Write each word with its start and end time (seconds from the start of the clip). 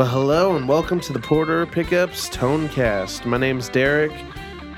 Well, 0.00 0.08
hello 0.08 0.56
and 0.56 0.66
welcome 0.66 0.98
to 1.00 1.12
the 1.12 1.18
Porter 1.18 1.66
Pickups 1.66 2.30
Tonecast. 2.30 3.26
My 3.26 3.36
name's 3.36 3.68
Derek. 3.68 4.12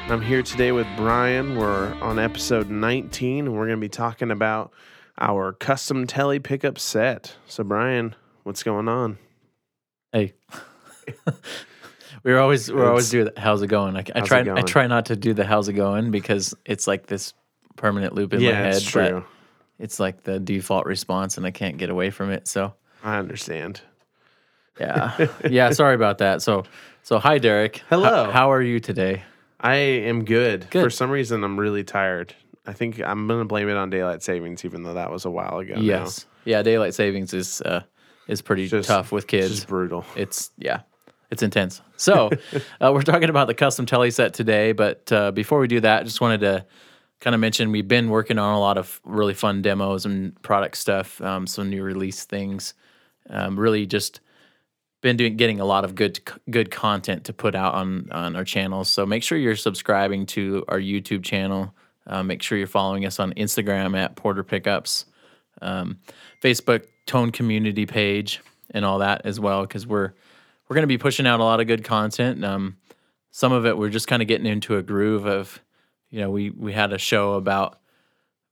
I'm 0.09 0.21
here 0.21 0.43
today 0.43 0.73
with 0.73 0.89
Brian. 0.97 1.57
We're 1.57 1.95
on 2.03 2.19
episode 2.19 2.69
19 2.69 3.47
and 3.47 3.55
we're 3.55 3.67
going 3.67 3.79
to 3.79 3.81
be 3.81 3.89
talking 3.89 4.33
about 4.33 4.73
our 5.21 5.53
custom 5.53 6.09
tele 6.09 6.41
pickup 6.41 6.77
set. 6.77 7.37
So, 7.47 7.63
Brian, 7.63 8.17
what's 8.43 8.65
going 8.65 8.89
on? 8.89 9.17
Hey. 10.13 10.35
we're 12.25 12.41
always 12.41 12.73
we're 12.73 12.89
always 12.89 13.09
do 13.09 13.23
the 13.23 13.33
how's 13.37 13.63
it 13.63 13.69
going? 13.69 13.97
I, 13.97 14.01
I 14.01 14.19
How's 14.19 14.27
try 14.27 14.41
I 14.41 14.63
try 14.63 14.89
not 14.89 15.07
to 15.07 15.15
do 15.15 15.35
the 15.35 15.45
how's 15.45 15.69
it 15.69 15.75
going 15.75 16.11
because 16.11 16.53
it's 16.67 16.89
like 16.89 17.07
this 17.07 17.33
permanent 17.77 18.13
loop 18.17 18.35
in 18.35 18.41
my 18.41 18.49
yeah, 18.49 18.55
head. 18.57 18.75
it's 18.75 18.85
true. 18.85 19.25
It's 19.79 20.01
like 20.01 20.25
the 20.25 20.41
default 20.41 20.85
response 20.85 21.37
and 21.37 21.47
I 21.47 21.53
can't 21.53 21.79
get 21.79 21.91
away 21.91 22.11
from 22.11 22.33
it. 22.33 22.49
So 22.49 22.75
I 23.05 23.19
understand. 23.19 23.83
Yeah. 24.81 25.27
yeah, 25.49 25.71
sorry 25.71 25.95
about 25.95 26.19
that. 26.19 26.43
So 26.43 26.65
so 27.03 27.19
hi 27.19 27.39
Derek. 27.39 27.77
H- 27.79 27.83
Hello. 27.91 28.31
how 28.31 28.51
are 28.53 28.63
you 28.63 28.81
today? 28.81 29.23
I 29.61 29.75
am 29.75 30.25
good. 30.25 30.67
For 30.73 30.91
some 30.91 31.11
reason, 31.11 31.45
I'm 31.45 31.59
really 31.59 31.85
tired. 31.85 32.35
I 32.67 32.73
think 32.73 33.01
I'm 33.01 33.27
going 33.29 33.41
to 33.41 33.45
blame 33.45 33.69
it 33.69 33.77
on 33.77 33.91
daylight 33.91 34.23
savings, 34.23 34.65
even 34.65 34.83
though 34.83 34.95
that 34.95 35.11
was 35.11 35.25
a 35.25 35.31
while 35.31 35.59
ago. 35.59 35.75
now. 35.75 35.81
Yes. 35.81 36.27
Yeah, 36.45 36.63
daylight 36.63 36.95
savings 36.95 37.33
is 37.35 37.61
uh 37.63 37.83
is 38.29 38.41
pretty 38.43 38.69
Just- 38.69 38.89
tough 38.89 39.13
with 39.13 39.27
kids. 39.27 39.51
just 39.51 39.69
brutal. 39.69 40.05
it's 40.17 40.51
yeah 40.57 40.81
it's 41.31 41.43
intense 41.43 41.81
so 41.97 42.31
uh, 42.81 42.91
we're 42.95 43.03
talking 43.03 43.31
about 43.31 43.47
the 43.49 43.55
custom 43.55 43.85
tele 43.87 44.11
set 44.11 44.33
today 44.35 44.73
but 44.73 45.11
uh, 45.11 45.31
before 45.33 45.59
we 45.61 45.67
do 45.67 45.81
that 45.81 46.03
I 46.03 46.05
just 46.05 46.21
wanted 46.21 46.41
to 46.43 46.65
kind 47.21 47.35
of 47.35 47.41
mention 47.41 47.73
we've 47.73 47.89
been 47.89 48.11
working 48.11 48.39
on 48.39 48.55
a 48.55 48.61
lot 48.61 48.77
of 48.79 49.01
really 49.05 49.33
fun 49.35 49.61
demos 49.63 50.05
and 50.07 50.41
product 50.43 50.77
stuff 50.77 51.21
um, 51.23 51.47
some 51.47 51.69
new 51.71 51.83
release 51.83 52.25
things 52.25 52.75
um, 53.31 53.59
really 53.59 53.87
just 53.87 54.21
been 55.03 55.17
doing 55.17 55.37
getting 55.37 55.61
a 55.61 55.65
lot 55.65 55.85
of 55.85 55.95
good 55.95 56.21
good 56.49 56.71
content 56.71 57.25
to 57.25 57.33
put 57.35 57.55
out 57.55 57.75
on 57.75 58.09
on 58.11 58.35
our 58.35 58.45
channels. 58.45 58.89
So 58.89 59.05
make 59.05 59.23
sure 59.23 59.37
you're 59.37 59.57
subscribing 59.57 60.25
to 60.27 60.65
our 60.69 60.79
youtube 60.79 61.23
channel. 61.23 61.75
Uh, 62.07 62.23
make 62.23 62.43
sure 62.43 62.57
you're 62.57 62.67
following 62.67 63.05
us 63.05 63.21
on 63.21 63.35
instagram 63.35 63.97
at 63.97 64.17
porter 64.17 64.43
pickups. 64.43 65.05
Um, 65.61 65.99
Facebook 66.43 66.87
Tone 67.07 67.31
community 67.31 67.87
page 67.87 68.41
and 68.71 68.85
all 68.85 68.99
that 68.99 69.23
as 69.25 69.39
well 69.39 69.63
because 69.63 69.87
we're 69.87 70.13
we're 70.69 70.75
going 70.75 70.83
to 70.85 70.89
be 70.89 70.99
pushing 70.99 71.27
out 71.27 71.41
a 71.41 71.45
lot 71.45 71.61
of 71.61 71.67
good 71.67 71.85
content. 71.85 72.45
Um, 72.45 72.79
some 73.31 73.53
of 73.53 73.67
it 73.67 73.77
we're 73.77 73.91
just 73.91 74.09
kind 74.09 74.23
of 74.23 74.29
getting 74.29 74.47
into 74.47 74.77
a 74.77 74.83
groove 74.83 75.27
of, 75.27 75.61
you 76.11 76.21
know, 76.21 76.31
we 76.31 76.51
we 76.51 76.73
had 76.73 76.93
a 76.93 76.99
show 76.99 77.35
about 77.35 77.79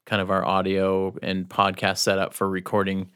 kind 0.05 0.21
of 0.21 0.31
our 0.31 0.45
audio 0.45 1.17
and 1.23 1.49
podcast 1.49 1.99
setup 1.99 2.35
for 2.35 2.49
recording, 2.49 3.11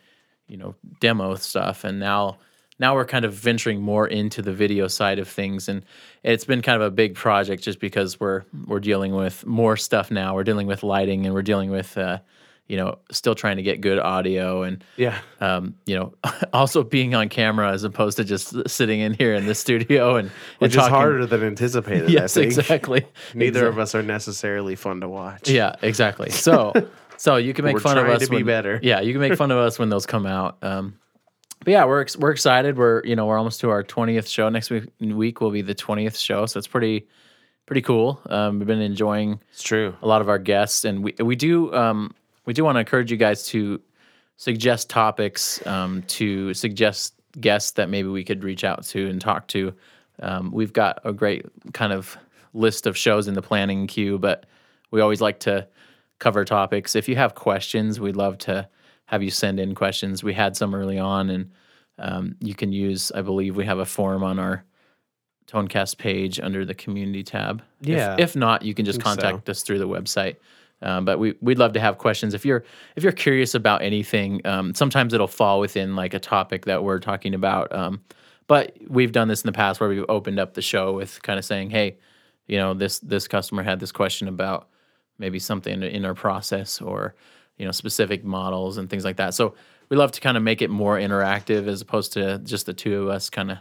you 0.47 0.57
know, 0.57 0.75
demo 1.01 1.35
stuff, 1.35 1.85
and 1.85 1.99
now 1.99 2.39
now 2.79 2.95
we're 2.95 3.05
kind 3.05 3.25
of 3.25 3.33
venturing 3.33 3.81
more 3.81 4.07
into 4.07 4.43
the 4.43 4.53
video 4.53 4.89
side 4.89 5.19
of 5.19 5.29
things 5.29 5.69
and 5.69 5.85
it's 6.23 6.45
been 6.45 6.61
kind 6.63 6.81
of 6.81 6.87
a 6.87 6.91
big 6.91 7.15
project 7.15 7.63
just 7.63 7.79
because 7.81 8.19
we're 8.19 8.43
we're 8.67 8.81
dealing 8.81 9.15
with 9.15 9.45
more 9.47 9.77
stuff 9.77 10.11
now 10.11 10.35
we're 10.35 10.45
dealing 10.45 10.67
with 10.67 10.83
lighting 10.83 11.25
and 11.27 11.35
we're 11.35 11.43
dealing 11.43 11.71
with 11.71 11.97
uh, 11.99 12.19
you 12.67 12.77
know 12.77 12.99
still 13.11 13.35
trying 13.35 13.57
to 13.57 13.63
get 13.63 13.81
good 13.83 13.99
audio 13.99 14.63
and 14.63 14.83
Yeah. 14.97 15.19
um, 15.41 15.75
you 15.87 15.95
know 15.97 16.15
also 16.53 16.83
being 16.83 17.15
on 17.15 17.29
camera 17.29 17.71
as 17.73 17.85
opposed 17.85 18.17
to 18.17 18.25
just 18.25 18.69
sitting 18.69 19.01
in 19.01 19.13
here 19.15 19.35
in 19.35 19.47
the 19.47 19.55
studio 19.55 20.17
and, 20.17 20.29
and 20.29 20.33
Which 20.61 20.71
is 20.73 20.77
talking. 20.77 20.95
harder 20.95 21.27
than 21.27 21.43
anticipated. 21.45 22.09
yes 22.19 22.37
I 22.37 22.41
think. 22.43 22.53
exactly 22.59 23.07
Neither 23.35 23.65
Exac- 23.65 23.69
of 23.69 23.79
us 23.79 23.95
are 23.95 24.03
necessarily 24.03 24.75
fun 24.77 25.01
to 25.03 25.09
watch. 25.09 25.49
yeah 25.49 25.77
exactly 25.83 26.31
so 26.31 26.73
so 27.19 27.37
you 27.37 27.55
can 27.55 27.65
make 27.65 27.75
We're 27.75 27.81
fun 27.81 27.99
of 27.99 28.09
us 28.09 28.23
to 28.25 28.29
be 28.31 28.37
when, 28.37 28.47
better. 28.47 28.81
yeah 28.83 29.01
you 29.01 29.13
can 29.13 29.21
make 29.21 29.37
fun 29.37 29.51
of 29.53 29.59
us 29.59 29.79
when 29.79 29.91
those 29.91 30.07
come 30.07 30.27
out 30.27 30.57
um, 30.63 30.97
but 31.65 31.71
yeah 31.71 31.85
we're 31.85 32.07
we're 32.19 32.31
excited 32.31 32.77
we're 32.77 33.03
you 33.05 33.17
know 33.17 33.27
we're 33.27 33.39
almost 33.39 33.61
to 33.61 33.71
our 33.71 33.83
20th 33.83 34.29
show 34.29 34.49
next 34.49 34.71
week 34.71 34.85
week 35.01 35.41
will 35.41 35.51
be 35.51 35.63
the 35.63 35.75
20th 35.75 36.19
show 36.19 36.47
so 36.47 36.59
it's 36.59 36.67
pretty 36.67 37.07
pretty 37.67 37.83
cool 37.83 38.21
um, 38.29 38.59
we've 38.59 38.69
been 38.69 38.81
enjoying 38.81 39.41
It's 39.53 39.63
true. 39.63 39.95
a 40.03 40.07
lot 40.07 40.21
of 40.21 40.29
our 40.29 40.39
guests, 40.39 40.85
and 40.85 41.03
we 41.03 41.15
we 41.19 41.35
do 41.37 41.73
um, 41.75 42.15
we 42.45 42.53
do 42.53 42.63
want 42.65 42.77
to 42.77 42.81
encourage 42.81 43.11
you 43.11 43.17
guys 43.17 43.47
to 43.49 43.81
suggest 44.37 44.91
topics, 44.91 45.65
um, 45.67 46.03
to 46.09 46.53
suggest 46.55 47.15
guests 47.41 47.73
that 47.73 47.89
maybe 47.89 48.09
we 48.09 48.25
could 48.25 48.45
reach 48.45 48.65
out 48.65 48.85
to 48.85 49.09
and 49.09 49.21
talk 49.21 49.49
to. 49.49 49.73
Um, 50.21 50.51
we've 50.53 50.73
got 50.73 50.99
a 51.05 51.13
great 51.13 51.47
kind 51.73 51.93
of 51.93 52.19
list 52.53 52.87
of 52.87 52.97
shows 52.97 53.29
in 53.29 53.35
the 53.35 53.43
planning 53.43 53.87
queue, 53.87 54.19
but 54.19 54.45
we 54.91 55.01
always 55.01 55.21
like 55.21 55.41
to 55.41 55.67
cover 56.19 56.45
topics. 56.45 56.95
If 56.95 57.09
you 57.09 57.17
have 57.17 57.35
questions, 57.35 57.99
we'd 57.99 58.17
love 58.17 58.37
to 58.39 58.69
have 59.07 59.23
you 59.23 59.31
send 59.31 59.61
in 59.61 59.75
questions. 59.75 60.23
We 60.23 60.35
had 60.35 60.57
some 60.57 60.75
early 60.75 60.99
on, 60.99 61.31
and 61.31 61.51
um, 61.99 62.37
you 62.41 62.55
can 62.55 62.73
use. 62.73 63.13
I 63.15 63.23
believe 63.23 63.57
we 63.57 63.65
have 63.67 63.79
a 63.79 63.85
form 63.87 64.23
on 64.23 64.39
our 64.39 64.65
Tonecast 65.47 65.99
page 65.99 66.41
under 66.41 66.65
the 66.65 66.75
community 66.75 67.23
tab. 67.23 67.63
If- 67.83 67.89
Yeah. 67.89 68.17
If, 68.19 68.35
not, 68.35 68.63
you 68.63 68.75
can 68.75 68.85
just 68.85 69.03
think 69.03 69.21
so. 69.21 69.23
contact 69.23 69.49
us 69.49 69.63
through 69.63 69.79
the 69.79 69.89
website. 69.89 70.37
Um, 70.83 71.05
but 71.05 71.19
we 71.19 71.35
we'd 71.41 71.59
love 71.59 71.73
to 71.75 71.81
have 71.81 71.99
questions 71.99 72.35
if 72.35 72.45
you're 72.45 72.65
if 72.97 73.03
you're 73.03 73.13
curious 73.13 73.55
about 73.55 73.81
anything. 73.83 74.41
Um, 74.45 74.75
sometimes 74.75 75.15
it'll 75.15 75.29
fall 75.29 75.61
within 75.61 75.97
like 75.97 76.13
a 76.15 76.19
topic 76.19 76.65
that 76.67 76.83
we're 76.83 76.99
talking 76.99 77.33
about. 77.35 77.73
Um, 77.75 78.03
but 78.49 78.77
we've 78.89 79.13
done 79.13 79.29
this 79.29 79.43
in 79.43 79.47
the 79.47 79.53
past 79.53 79.81
where 79.81 79.89
we've 79.89 80.05
opened 80.09 80.39
up 80.39 80.55
the 80.55 80.61
show 80.63 80.93
with 80.93 81.23
kind 81.23 81.39
of 81.39 81.45
saying, 81.45 81.71
hey, 81.71 81.97
you 82.49 82.59
know, 82.59 82.75
this 82.75 82.99
this 82.99 83.29
customer 83.29 83.63
had 83.63 83.81
this 83.81 83.93
question 83.93 84.29
about 84.29 84.69
maybe 85.19 85.39
something 85.39 85.83
in 85.83 86.05
our 86.05 86.15
process 86.15 86.81
or 86.83 87.15
you 87.59 87.65
know 87.65 87.73
specific 87.73 88.25
models 88.25 88.79
and 88.79 88.89
things 88.91 89.05
like 89.05 89.17
that. 89.17 89.35
So 89.35 89.55
we 89.89 89.97
love 89.97 90.13
to 90.13 90.21
kind 90.21 90.37
of 90.37 90.43
make 90.43 90.63
it 90.63 90.71
more 90.71 90.97
interactive 90.99 91.67
as 91.69 91.81
opposed 91.81 92.13
to 92.15 92.39
just 92.39 92.67
the 92.67 92.73
two 92.75 93.03
of 93.03 93.09
us 93.09 93.31
kind 93.31 93.51
of 93.51 93.59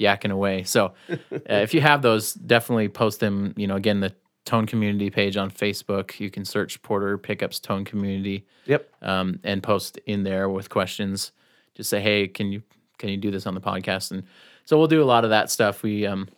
yakking 0.00 0.30
away. 0.32 0.64
So 0.64 0.94
uh, 1.10 1.16
if 1.48 1.74
you 1.74 1.80
have 1.80 2.02
those, 2.02 2.34
definitely 2.34 2.88
post 2.88 3.20
them. 3.20 3.52
You 3.56 3.66
know, 3.66 3.76
again, 3.76 4.00
the 4.00 4.14
Tone 4.44 4.66
Community 4.66 5.10
page 5.10 5.36
on 5.36 5.50
Facebook. 5.50 6.18
You 6.20 6.30
can 6.30 6.44
search 6.44 6.80
Porter 6.82 7.18
Pickups 7.18 7.58
Tone 7.60 7.84
Community 7.84 8.46
Yep. 8.66 8.88
um, 9.02 9.40
and 9.42 9.62
post 9.62 9.98
in 10.06 10.22
there 10.22 10.48
with 10.48 10.70
questions. 10.70 11.32
Just 11.74 11.90
say, 11.90 12.00
hey, 12.00 12.28
can 12.28 12.52
you 12.52 12.62
can 12.98 13.10
you 13.10 13.16
do 13.16 13.30
this 13.30 13.46
on 13.46 13.54
the 13.54 13.60
podcast? 13.60 14.10
And 14.12 14.22
so 14.64 14.78
we'll 14.78 14.86
do 14.86 15.02
a 15.02 15.04
lot 15.04 15.24
of 15.24 15.30
that 15.30 15.50
stuff. 15.50 15.82
We 15.82 16.06
um 16.06 16.28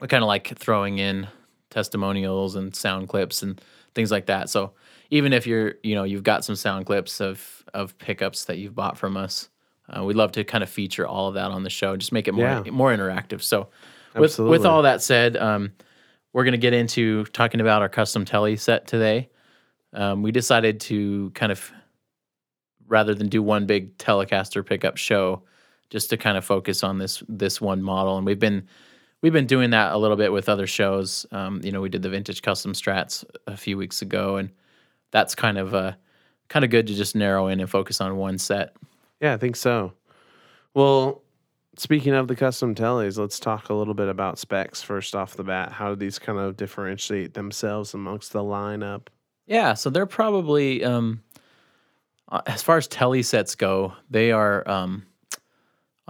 we 0.00 0.08
kind 0.08 0.22
of 0.24 0.28
like 0.28 0.56
throwing 0.58 0.98
in 0.98 1.28
testimonials 1.70 2.56
and 2.56 2.74
sound 2.74 3.08
clips 3.08 3.42
and 3.42 3.60
things 3.94 4.10
like 4.10 4.26
that. 4.26 4.48
So 4.50 4.72
even 5.10 5.32
if 5.32 5.46
you're 5.46 5.74
you 5.82 5.94
know 5.94 6.04
you've 6.04 6.22
got 6.22 6.44
some 6.44 6.56
sound 6.56 6.86
clips 6.86 7.20
of 7.20 7.64
of 7.74 7.96
pickups 7.98 8.44
that 8.46 8.58
you've 8.58 8.74
bought 8.74 8.96
from 8.98 9.16
us, 9.16 9.48
uh, 9.88 10.04
we'd 10.04 10.16
love 10.16 10.32
to 10.32 10.44
kind 10.44 10.62
of 10.64 10.70
feature 10.70 11.06
all 11.06 11.28
of 11.28 11.34
that 11.34 11.50
on 11.50 11.62
the 11.62 11.70
show. 11.70 11.96
Just 11.96 12.12
make 12.12 12.28
it 12.28 12.32
more 12.32 12.44
Yeah. 12.46 12.70
more 12.70 12.90
interactive. 12.94 13.42
So 13.42 13.68
with 14.14 14.24
Absolutely. 14.24 14.58
with 14.58 14.66
all 14.66 14.82
that 14.82 15.02
said, 15.02 15.36
um, 15.36 15.72
we're 16.32 16.44
going 16.44 16.52
to 16.52 16.58
get 16.58 16.72
into 16.72 17.24
talking 17.26 17.60
about 17.60 17.82
our 17.82 17.88
custom 17.88 18.24
tele 18.24 18.56
set 18.56 18.86
today. 18.86 19.28
Um, 19.92 20.22
we 20.22 20.30
decided 20.32 20.78
to 20.82 21.30
kind 21.34 21.50
of 21.50 21.72
rather 22.86 23.14
than 23.14 23.28
do 23.28 23.42
one 23.42 23.66
big 23.66 23.96
Telecaster 23.98 24.64
pickup 24.66 24.96
show, 24.96 25.42
just 25.90 26.10
to 26.10 26.16
kind 26.16 26.36
of 26.36 26.44
focus 26.44 26.82
on 26.84 26.98
this 26.98 27.22
this 27.28 27.60
one 27.60 27.82
model. 27.82 28.16
And 28.16 28.26
we've 28.26 28.38
been 28.38 28.66
we've 29.22 29.32
been 29.32 29.46
doing 29.46 29.70
that 29.70 29.92
a 29.92 29.98
little 29.98 30.16
bit 30.16 30.32
with 30.32 30.48
other 30.48 30.66
shows. 30.66 31.26
Um, 31.32 31.60
you 31.62 31.72
know, 31.72 31.80
we 31.80 31.88
did 31.88 32.02
the 32.02 32.08
vintage 32.08 32.42
custom 32.42 32.72
strats 32.72 33.24
a 33.46 33.56
few 33.56 33.76
weeks 33.76 34.02
ago, 34.02 34.36
and 34.36 34.50
that's 35.10 35.34
kind 35.34 35.58
of 35.58 35.74
uh, 35.74 35.92
kind 36.48 36.64
of 36.64 36.70
good 36.70 36.86
to 36.86 36.94
just 36.94 37.14
narrow 37.14 37.48
in 37.48 37.60
and 37.60 37.70
focus 37.70 38.00
on 38.00 38.16
one 38.16 38.38
set. 38.38 38.76
Yeah, 39.20 39.34
I 39.34 39.36
think 39.36 39.56
so. 39.56 39.92
Well, 40.74 41.22
speaking 41.76 42.14
of 42.14 42.28
the 42.28 42.36
custom 42.36 42.74
teles, 42.74 43.18
let's 43.18 43.40
talk 43.40 43.68
a 43.68 43.74
little 43.74 43.94
bit 43.94 44.08
about 44.08 44.38
specs 44.38 44.82
first 44.82 45.14
off 45.14 45.36
the 45.36 45.44
bat. 45.44 45.72
How 45.72 45.90
do 45.90 45.96
these 45.96 46.18
kind 46.18 46.38
of 46.38 46.56
differentiate 46.56 47.34
themselves 47.34 47.94
amongst 47.94 48.32
the 48.32 48.40
lineup? 48.40 49.08
Yeah, 49.46 49.74
so 49.74 49.90
they're 49.90 50.06
probably 50.06 50.84
um, 50.84 51.22
as 52.46 52.62
far 52.62 52.76
as 52.76 52.86
tele 52.86 53.22
sets 53.22 53.54
go, 53.54 53.92
they 54.08 54.32
are 54.32 54.68
um, 54.68 55.06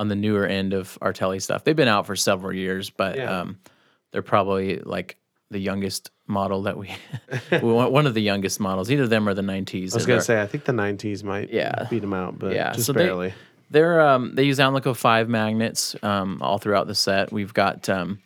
on 0.00 0.08
the 0.08 0.16
newer 0.16 0.46
end 0.46 0.72
of 0.72 0.96
our 1.02 1.12
tele 1.12 1.38
stuff. 1.38 1.62
They've 1.62 1.76
been 1.76 1.86
out 1.86 2.06
for 2.06 2.16
several 2.16 2.54
years, 2.54 2.88
but 2.88 3.16
Yeah. 3.16 3.40
um, 3.40 3.58
they're 4.12 4.22
probably 4.22 4.78
like 4.78 5.18
the 5.50 5.58
youngest 5.58 6.10
model 6.26 6.62
that 6.62 6.78
we, 6.78 6.88
we 7.52 7.58
want 7.72 7.92
one 7.92 8.06
of 8.06 8.14
the 8.14 8.22
youngest 8.22 8.60
models. 8.60 8.90
Either 8.90 9.06
them 9.06 9.28
or 9.28 9.34
the 9.34 9.42
90s. 9.42 9.92
I 9.92 9.96
was 9.96 10.06
gonna 10.06 10.22
say 10.22 10.40
I 10.40 10.46
think 10.46 10.64
the 10.64 10.72
'90s 10.72 11.22
might 11.22 11.50
Yeah. 11.52 11.86
beat 11.90 11.98
them 12.00 12.14
out, 12.14 12.38
but 12.38 12.54
Yeah, 12.54 12.72
just 12.72 12.86
so 12.86 12.92
they- 12.94 13.04
barely. 13.04 13.34
They're 13.72 14.00
um, 14.00 14.34
they 14.34 14.44
use 14.44 14.58
Alnico 14.58 14.96
five 14.96 15.28
magnets 15.28 15.94
um, 16.02 16.38
all 16.42 16.56
throughout 16.58 16.86
the 16.88 16.94
set. 16.94 17.30
We've 17.30 17.52
got 17.54 17.88
um, 17.90 18.18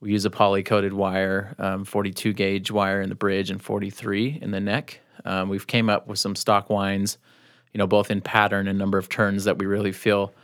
we 0.00 0.10
use 0.10 0.24
a 0.26 0.30
poly 0.30 0.62
coated 0.64 0.92
wire, 0.92 1.54
um, 1.58 1.84
42 1.86 2.32
gauge 2.34 2.70
wire 2.70 3.00
in 3.00 3.08
the 3.08 3.14
bridge 3.14 3.48
and 3.50 3.62
43 3.62 4.40
in 4.42 4.50
the 4.50 4.60
neck. 4.60 5.00
Um, 5.24 5.48
we've 5.48 5.66
came 5.66 5.88
up 5.88 6.06
with 6.06 6.18
some 6.18 6.34
stock 6.36 6.68
winds, 6.68 7.16
you 7.72 7.78
know, 7.78 7.86
both 7.86 8.10
in 8.10 8.20
pattern 8.20 8.68
and 8.68 8.78
number 8.78 8.98
of 8.98 9.08
turns 9.08 9.44
that 9.44 9.56
we 9.58 9.64
really 9.64 9.92
feel 9.92 10.34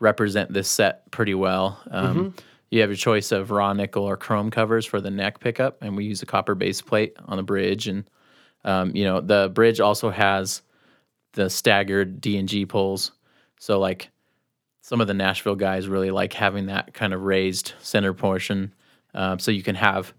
represent 0.00 0.52
this 0.52 0.68
set 0.68 1.08
pretty 1.10 1.34
well. 1.34 1.80
Um, 1.90 2.34
You 2.70 2.80
have 2.82 2.90
your 2.90 2.96
choice 2.96 3.32
of 3.32 3.50
raw 3.50 3.72
nickel 3.72 4.04
or 4.04 4.16
chrome 4.16 4.50
covers 4.50 4.86
for 4.86 5.00
the 5.00 5.10
neck 5.10 5.40
pickup, 5.40 5.82
and 5.82 5.96
we 5.96 6.04
use 6.04 6.22
a 6.22 6.26
copper 6.26 6.54
base 6.54 6.80
plate 6.80 7.16
on 7.26 7.36
the 7.36 7.42
bridge. 7.42 7.88
And 7.88 8.04
um, 8.64 8.94
you 8.94 9.04
know, 9.04 9.20
the 9.20 9.50
bridge 9.52 9.80
also 9.80 10.10
has 10.10 10.62
the 11.32 11.48
staggered 11.50 12.20
D 12.20 12.36
and 12.36 12.48
G 12.48 12.66
poles. 12.66 13.10
So 13.58 13.78
like 13.80 14.10
some 14.82 15.00
of 15.00 15.06
the 15.08 15.14
Nashville 15.14 15.56
guys 15.56 15.88
really 15.88 16.10
like 16.10 16.32
having 16.32 16.66
that 16.66 16.94
kind 16.94 17.12
of 17.12 17.22
raised 17.22 17.72
center 17.80 18.12
portion, 18.14 18.72
um, 19.14 19.38
so 19.40 19.50
you 19.50 19.62
can 19.62 19.74
have, 19.74 20.12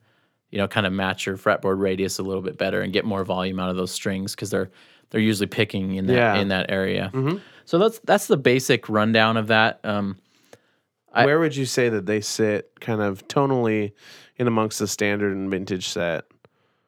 you 0.49 0.57
know, 0.57 0.67
kind 0.67 0.85
of 0.85 0.91
match 0.93 1.25
your 1.25 1.37
fretboard 1.37 1.79
radius 1.79 2.19
a 2.19 2.23
little 2.23 2.41
bit 2.41 2.57
better 2.57 2.81
and 2.81 2.91
get 2.91 3.05
more 3.05 3.23
volume 3.23 3.59
out 3.59 3.69
of 3.69 3.77
those 3.77 3.91
strings 3.91 4.35
because 4.35 4.49
they're 4.49 4.69
they're 5.09 5.21
usually 5.21 5.47
picking 5.47 5.95
in 5.95 6.07
that 6.07 6.13
Yeah. 6.15 6.35
in 6.35 6.49
that 6.49 6.69
area. 6.69 7.09
So 7.71 7.77
that's 7.77 7.99
that's 7.99 8.27
the 8.27 8.35
basic 8.35 8.89
rundown 8.89 9.37
of 9.37 9.47
that. 9.47 9.79
Um, 9.85 10.17
I- 11.13 11.25
Where 11.25 11.39
would 11.39 11.55
you 11.55 11.65
say 11.65 11.87
that 11.87 12.05
they 12.05 12.19
sit 12.19 12.69
kind 12.81 12.99
of 13.01 13.25
tonally 13.29 13.93
in 14.35 14.45
amongst 14.47 14.79
the 14.79 14.89
standard 14.89 15.31
and 15.31 15.49
vintage 15.49 15.87
set? 15.87 16.25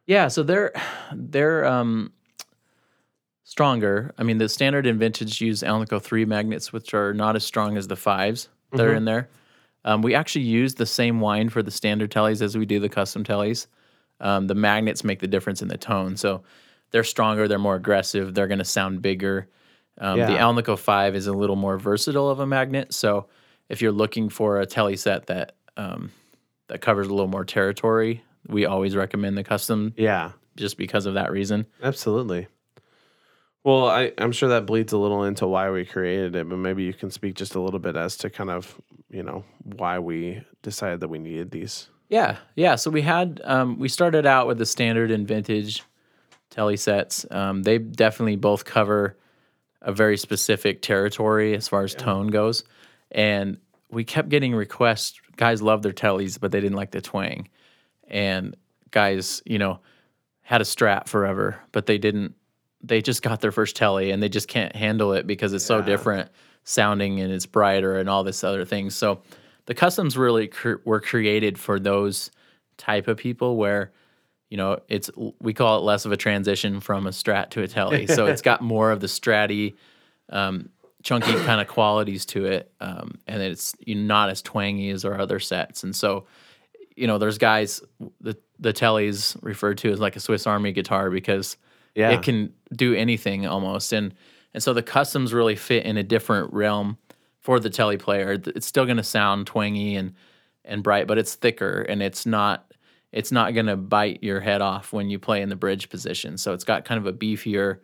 Yeah, 0.08 0.28
so 0.28 0.44
they're 0.44 0.74
they're 1.14 1.64
um 1.64 2.12
stronger. 3.46 4.14
I 4.18 4.24
mean, 4.24 4.40
the 4.40 4.50
standard 4.50 4.86
and 4.86 5.00
vintage 5.00 5.40
use 5.40 5.64
Alnico 5.64 6.02
three 6.02 6.26
magnets, 6.26 6.74
which 6.74 6.94
are 6.94 7.14
not 7.14 7.38
as 7.38 7.46
strong 7.46 7.78
as 7.78 7.88
the 7.88 7.96
fives 7.96 8.50
that 8.74 8.82
are 8.82 8.94
in 8.94 9.06
there. 9.06 9.30
Um, 9.86 10.02
we 10.02 10.14
actually 10.14 10.44
use 10.44 10.76
the 10.76 10.86
same 10.86 11.22
wind 11.22 11.54
for 11.54 11.64
the 11.64 11.72
standard 11.72 12.12
teles 12.12 12.42
as 12.42 12.58
we 12.58 12.66
do 12.66 12.82
the 12.82 12.90
custom 12.90 13.24
teles. 13.24 13.68
Um, 14.20 14.48
the 14.48 14.56
magnets 14.56 15.06
make 15.06 15.20
the 15.22 15.28
difference 15.28 15.62
in 15.62 15.70
the 15.70 15.78
tone, 15.78 16.18
so 16.18 16.44
they're 16.92 17.06
stronger, 17.06 17.48
they're 17.48 17.58
more 17.58 17.76
aggressive, 17.76 18.34
they're 18.34 18.48
going 18.48 18.60
to 18.60 18.66
sound 18.66 19.02
bigger. 19.02 19.48
Um, 19.98 20.19
The 20.19 20.25
Alnico 20.25 20.78
five 20.78 21.16
is 21.16 21.28
a 21.28 21.34
little 21.34 21.56
more 21.56 21.78
versatile 21.78 22.30
of 22.30 22.40
a 22.40 22.45
magnet, 22.48 22.94
so 22.94 23.28
if 23.69 23.81
you're 23.81 23.92
looking 23.92 24.30
for 24.30 24.60
a 24.60 24.66
tele 24.66 24.95
set 24.95 25.28
that 25.28 25.56
um, 25.78 26.12
that 26.68 26.81
covers 26.81 27.07
a 27.07 27.12
little 27.13 27.28
more 27.28 27.45
territory, 27.45 28.24
we 28.48 28.66
always 28.66 28.95
recommend 28.95 29.38
the 29.38 29.44
custom 29.44 29.94
Yeah, 29.98 30.31
just 30.56 30.78
because 30.78 31.06
of 31.06 31.13
that 31.16 31.31
reason. 31.31 31.66
absolutely. 31.81 32.48
Well, 33.63 33.88
I, 33.88 34.12
I'm 34.18 34.34
sure 34.34 34.50
that 34.50 34.66
bleeds 34.66 34.92
a 34.92 34.98
little 34.98 35.24
into 35.24 35.48
why 35.48 35.69
we 35.72 35.86
created 35.86 36.36
it, 36.36 36.50
but 36.50 36.57
maybe 36.57 36.84
you 36.84 36.94
can 36.94 37.10
speak 37.10 37.36
just 37.36 37.56
a 37.56 37.62
little 37.62 37.80
bit 37.80 37.96
as 37.96 38.18
to 38.18 38.30
kind 38.30 38.50
of, 38.50 38.80
you 39.10 39.24
know, 39.24 39.46
why 39.63 40.00
we 40.00 40.44
decided 40.63 41.00
that 41.00 41.07
we 41.07 41.18
needed 41.18 41.51
these. 41.51 41.88
Yeah, 42.10 42.38
yeah. 42.56 42.75
So 42.75 42.92
we 42.92 43.01
had 43.04 43.39
um, 43.46 43.80
we 43.80 43.88
started 43.88 44.25
out 44.25 44.48
with 44.48 44.57
the 44.57 44.66
standard 44.66 45.12
and 45.12 45.25
vintage 45.28 45.81
tele 46.50 46.75
sets. 46.75 47.25
Um, 47.31 47.63
they 47.63 47.78
definitely 47.78 48.36
both 48.36 48.66
cover 48.66 49.18
a 49.84 49.94
very 49.94 50.18
specific 50.18 50.82
territory 50.82 51.56
as 51.56 51.68
far 51.68 51.84
as 51.84 51.94
tone 51.94 52.28
goes, 52.28 52.64
and 53.12 53.58
we 53.92 54.04
kept 54.04 54.30
getting 54.30 54.56
requests. 54.56 55.20
Guys 55.36 55.62
love 55.62 55.82
their 55.82 55.94
teles, 55.94 56.40
but 56.40 56.52
they 56.52 56.62
didn't 56.62 56.78
like 56.78 56.92
the 56.92 57.02
twang, 57.02 57.48
and 58.08 58.56
guys, 58.92 59.42
you 59.46 59.60
know, 59.60 59.80
had 60.42 60.62
a 60.62 60.66
strat 60.66 61.08
forever, 61.08 61.60
but 61.72 61.86
they 61.86 61.98
didn't. 61.98 62.36
They 62.82 63.02
just 63.02 63.22
got 63.22 63.40
their 63.40 63.52
first 63.52 63.76
tele, 63.76 64.12
and 64.12 64.22
they 64.22 64.30
just 64.30 64.48
can't 64.48 64.76
handle 64.76 65.14
it 65.14 65.28
because 65.28 65.54
it's 65.54 65.66
so 65.66 65.82
different 65.82 66.30
sounding 66.64 67.20
and 67.20 67.32
it's 67.32 67.46
brighter 67.46 67.98
and 67.98 68.10
all 68.10 68.24
this 68.24 68.44
other 68.44 68.66
things. 68.66 68.96
So 68.96 69.22
the 69.66 69.74
customs 69.74 70.18
really 70.18 70.48
cr- 70.48 70.76
were 70.86 71.00
created 71.00 71.60
for 71.60 71.80
those 71.80 72.32
type 72.78 73.08
of 73.08 73.18
people 73.18 73.58
where 73.58 73.92
you 74.54 74.58
know 74.58 74.78
it's 74.88 75.10
we 75.40 75.52
call 75.52 75.80
it 75.80 75.82
less 75.82 76.06
of 76.06 76.12
a 76.12 76.18
transition 76.18 76.80
from 76.80 77.08
a 77.08 77.10
strat 77.10 77.50
to 77.50 77.64
a 77.64 77.68
tele. 77.68 78.06
So 78.06 78.28
it's 78.28 78.42
got 78.52 78.62
more 78.62 78.92
of 78.92 79.00
the 79.00 79.08
stratty 79.08 79.74
um, 80.30 80.70
chunky 81.02 81.34
kind 81.48 81.60
of 81.60 81.68
qualities 81.68 82.24
to 82.28 82.46
it 82.46 82.72
um, 82.80 83.16
and 83.26 83.42
it's 83.42 83.76
you 83.84 83.96
know, 83.96 84.04
not 84.04 84.30
as 84.30 84.44
twangy 84.44 84.92
as 84.92 85.06
our 85.06 85.20
other 85.20 85.40
sets. 85.40 85.84
And 85.84 85.96
so 85.96 86.28
you 86.96 87.08
know 87.08 87.18
there's 87.18 87.40
guys 87.40 87.82
the 88.22 88.38
the 88.60 88.72
tele's 88.74 89.36
referred 89.42 89.80
to 89.80 89.92
as 89.92 90.00
like 90.00 90.16
a 90.16 90.20
swiss 90.20 90.46
army 90.46 90.72
guitar 90.72 91.10
because 91.10 91.58
Yeah. 91.96 92.12
it 92.12 92.22
can 92.22 92.54
do 92.76 92.94
anything 92.94 93.48
almost. 93.48 93.92
And 93.92 94.14
and 94.54 94.62
so 94.62 94.72
the 94.72 94.84
customs 94.84 95.34
really 95.34 95.56
fit 95.56 95.84
in 95.84 95.98
a 95.98 96.04
different 96.04 96.54
realm 96.54 97.00
for 97.40 97.60
the 97.60 97.72
tele 97.72 97.98
player. 97.98 98.34
It's 98.56 98.68
still 98.68 98.86
going 98.86 98.98
to 98.98 99.04
sound 99.04 99.48
twangy 99.48 99.96
and 99.96 100.14
and 100.64 100.84
bright 100.84 101.08
but 101.08 101.18
it's 101.18 101.34
thicker 101.34 101.82
and 101.90 102.04
it's 102.04 102.28
not 102.28 102.72
it's 103.13 103.31
not 103.31 103.54
going 103.54 103.68
to 103.68 103.77
bite 103.77 104.21
your 104.24 104.42
head 104.42 104.62
off 104.62 104.92
when 104.92 105.10
you 105.10 105.19
play 105.19 105.42
in 105.42 105.50
the 105.50 105.56
bridge 105.56 105.89
position 105.89 106.38
so 106.38 106.51
it's 106.54 106.63
got 106.65 106.83
kind 106.83 106.98
of 106.98 107.06
a 107.06 107.13
beefier 107.13 107.80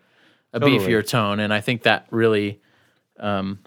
a 0.54 0.60
Totally. 0.60 0.80
beefier 0.80 1.08
tone 1.08 1.40
and 1.40 1.54
i 1.54 1.62
think 1.62 1.84
that 1.84 2.08
really 2.12 2.60
um, 3.20 3.60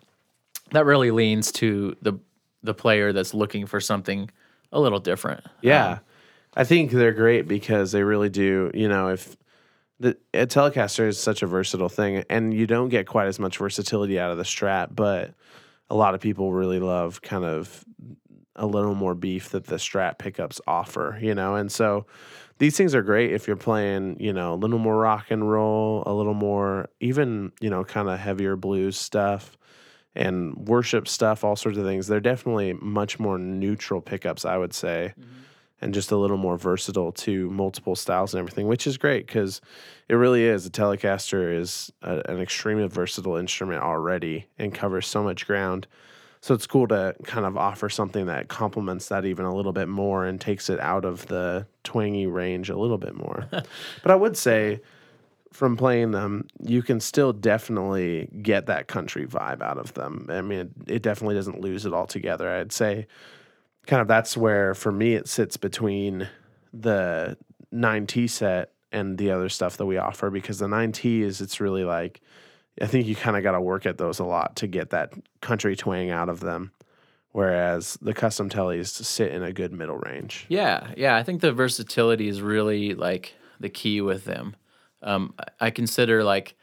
that 0.73 0.85
really 0.87 1.11
leans 1.11 1.53
to 1.53 1.97
the 2.03 2.15
the 2.63 2.75
player 2.75 3.13
that's 3.13 3.35
looking 3.35 3.67
for 3.67 3.81
something 3.81 4.31
a 4.73 4.81
little 4.81 5.01
different 5.01 5.45
Yeah. 5.63 5.99
I 6.55 6.65
think 6.65 6.91
they're 6.91 7.13
great 7.13 7.49
because 7.49 7.93
they 7.93 8.03
really 8.03 8.29
do, 8.29 8.71
you 8.75 8.87
know, 8.87 9.09
if 9.09 9.39
the 9.99 10.19
a 10.35 10.47
Telecaster 10.47 11.09
is 11.09 11.19
such 11.19 11.43
a 11.43 11.47
versatile 11.47 11.89
thing 11.89 12.25
and 12.29 12.53
you 12.53 12.67
don't 12.67 12.91
get 12.91 13.07
quite 13.07 13.27
as 13.27 13.39
much 13.39 13.57
versatility 13.57 14.21
out 14.21 14.31
of 14.31 14.37
the 14.37 14.43
Strat, 14.43 14.95
but 14.95 15.33
a 15.89 15.95
lot 15.95 16.15
of 16.15 16.21
people 16.21 16.53
really 16.53 16.79
love 16.79 17.23
kind 17.23 17.45
of 17.47 17.83
a 18.63 18.67
little 18.67 18.95
more 18.95 19.15
beef 19.15 19.51
that 19.51 19.67
the 19.67 19.77
Strat 19.77 20.19
pickups 20.19 20.61
offer, 20.69 21.19
you 21.21 21.35
know. 21.35 21.57
And 21.57 21.71
so 21.71 22.07
these 22.59 22.77
things 22.77 22.95
are 22.95 23.03
great 23.03 23.33
if 23.33 23.49
you're 23.49 23.57
playing, 23.57 24.19
you 24.21 24.33
know, 24.33 24.55
a 24.55 24.55
little 24.55 24.79
more 24.79 24.97
rock 24.97 25.27
and 25.31 25.51
roll, 25.51 26.05
a 26.07 26.15
little 26.15 26.33
more 26.33 26.89
even, 27.01 27.51
you 27.61 27.69
know, 27.69 27.83
kind 27.83 28.09
of 28.09 28.21
heavier 28.21 28.55
blues 28.55 28.97
stuff 28.97 29.59
and 30.15 30.55
worship 30.69 31.09
stuff, 31.09 31.43
all 31.43 31.57
sorts 31.57 31.77
of 31.77 31.85
things. 31.85 32.07
They're 32.07 32.21
definitely 32.21 32.75
much 32.75 33.19
more 33.19 33.37
neutral 33.37 34.01
pickups, 34.01 34.45
I 34.45 34.59
would 34.59 34.73
say 34.73 35.13
mm-hmm. 35.19 35.29
and 35.81 35.93
just 35.93 36.13
a 36.13 36.17
little 36.17 36.37
more 36.37 36.57
versatile 36.57 37.11
to 37.11 37.51
multiple 37.51 37.97
styles 37.97 38.33
and 38.33 38.39
everything, 38.39 38.69
which 38.69 38.87
is 38.87 38.97
great 38.97 39.27
because 39.27 39.61
it 40.09 40.15
really 40.15 40.45
is. 40.45 40.65
A 40.67 40.71
Telecaster 40.71 41.59
is 41.59 41.93
a, 42.03 42.23
an 42.27 42.41
extremely 42.41 42.87
versatile 42.87 43.35
instrument 43.35 43.83
already 43.83 44.47
and 44.57 44.73
covers 44.73 45.09
so 45.09 45.25
much 45.25 45.49
ground. 45.49 45.89
So 46.43 46.55
it's 46.55 46.67
cool 46.67 46.89
to 46.89 47.15
kind 47.23 47.47
of 47.47 47.57
offer 47.57 47.89
something 47.89 48.27
that 48.27 48.49
complements 48.49 49.09
that 49.09 49.25
even 49.25 49.45
a 49.45 49.55
little 49.55 49.73
bit 49.73 49.89
more 49.89 50.27
and 50.27 50.41
takes 50.41 50.69
it 50.69 50.81
out 50.81 51.05
of 51.05 51.25
the 51.29 51.69
twangy 51.85 52.27
range 52.27 52.69
a 52.69 52.77
little 52.77 52.99
bit 52.99 53.15
more. 53.15 53.47
but 53.51 54.11
I 54.11 54.17
would 54.17 54.37
say 54.37 54.81
from 55.53 55.77
playing 55.77 56.11
them, 56.11 56.49
you 56.61 56.83
can 56.83 56.99
still 56.99 57.33
definitely 57.33 58.29
get 58.43 58.67
that 58.67 58.89
country 58.89 59.25
vibe 59.25 59.63
out 59.63 59.79
of 59.79 59.95
them. 59.95 60.27
I 60.31 60.41
mean, 60.41 60.59
it, 60.59 60.71
it 60.95 61.03
definitely 61.03 61.37
doesn't 61.37 61.61
lose 61.61 61.87
it 61.87 61.93
altogether. 61.93 62.51
I'd 62.51 62.73
say 62.73 63.07
kind 63.87 64.03
of 64.03 64.09
that's 64.09 64.37
where 64.37 64.75
for 64.75 64.91
me 64.91 65.15
it 65.15 65.29
sits 65.29 65.57
between 65.57 66.29
the 66.73 67.37
9T 67.73 68.29
set 68.29 68.73
and 68.91 69.17
the 69.17 69.31
other 69.31 69.49
stuff 69.49 69.77
that 69.77 69.87
we 69.87 69.97
offer 69.97 70.29
because 70.29 70.59
the 70.59 70.67
9T 70.67 71.21
is 71.21 71.41
it's 71.41 71.61
really 71.61 71.85
like 71.85 72.21
I 72.81 72.87
think 72.87 73.07
you 73.07 73.15
kind 73.15 73.37
of 73.37 73.43
got 73.43 73.53
to 73.53 73.61
work 73.61 73.85
at 73.87 73.99
those 73.99 74.19
a 74.19 74.25
lot 74.25 74.57
to 74.57 74.67
get 74.67 74.91
that 74.91 75.13
country 75.41 75.77
twang 75.77 76.11
out 76.11 76.29
of 76.29 76.41
them 76.41 76.73
whereas 77.33 77.97
the 78.03 78.13
custom 78.13 78.49
teles 78.51 78.89
sit 78.89 79.33
in 79.33 79.43
a 79.43 79.53
good 79.55 79.73
middle 79.73 79.97
range. 79.97 80.45
Yeah, 80.51 80.93
yeah. 80.99 81.17
I 81.17 81.23
think 81.23 81.41
the 81.41 81.51
versatility 81.53 82.29
is 82.29 82.43
really 82.43 82.95
like 82.95 83.35
the 83.59 83.71
key 83.71 84.03
with 84.03 84.25
them. 84.25 84.55
Um, 85.03 85.33
I- 85.39 85.67
I 85.67 85.71
consider 85.71 86.23
like 86.25 86.55